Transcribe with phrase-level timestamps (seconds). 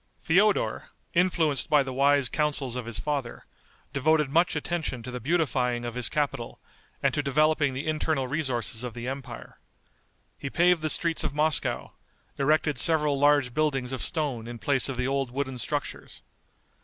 [0.19, 3.45] Feodor, influenced by the wise counsels of his father,
[3.93, 6.59] devoted much attention to the beautifying of his capital,
[7.03, 9.59] and to developing the internal resources of the empire.
[10.39, 11.91] He paved the streets of Moscow,
[12.39, 16.23] erected several large buildings of stone in place of the old wooden structures.